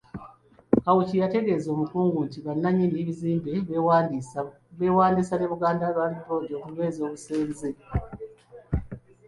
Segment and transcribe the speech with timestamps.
[0.83, 3.51] Kawuki yategeezezza Omukungu nti bannannyini bizimbe
[4.77, 7.69] beewandiisa ne Buganda Land Board okunyweza obusenze.